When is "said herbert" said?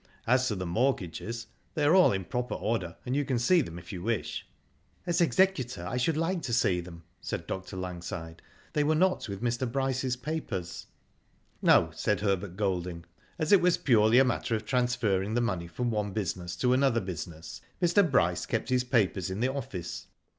11.93-12.57